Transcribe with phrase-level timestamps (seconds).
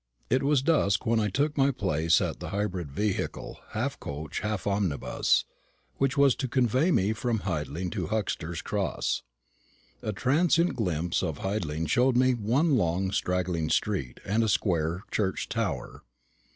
[0.31, 4.65] It was dusk when I took my place in the hybrid vehicle, half coach, half
[4.65, 5.45] omnibus,
[5.97, 9.21] which was to convey me from Hidling to Huxter's Cross.
[10.01, 15.47] A transient glimpse at Hidling showed me one long straggling street and a square church
[15.47, 16.01] tower.